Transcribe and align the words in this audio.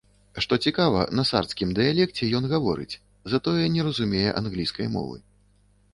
Што 0.43 0.57
цікава, 0.67 1.01
на 1.17 1.25
сардскім 1.31 1.75
дыялекце 1.81 2.31
ён 2.39 2.49
гаворыць, 2.55 2.99
затое 3.35 3.65
не 3.77 3.81
разумее 3.89 4.29
англійскай 4.43 4.87
мовы. 4.99 5.17